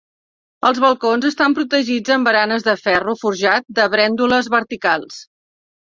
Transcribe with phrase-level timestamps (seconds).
[0.69, 5.27] Els balcons estan protegits amb baranes de ferro forjat de brèndoles verticals.